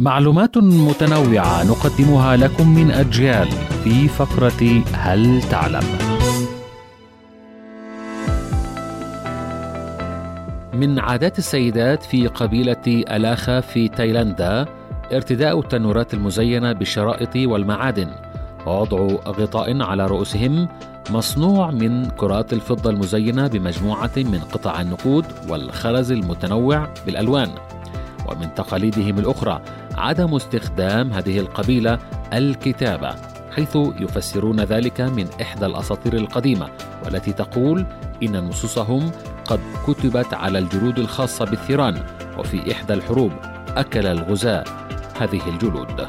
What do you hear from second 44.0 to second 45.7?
الغزاة هذه